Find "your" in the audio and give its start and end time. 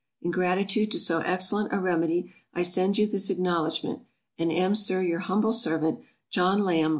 5.03-5.19